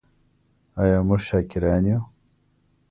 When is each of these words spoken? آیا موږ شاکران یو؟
آیا 0.81 0.97
موږ 1.07 1.21
شاکران 1.29 1.83
یو؟ 1.91 2.01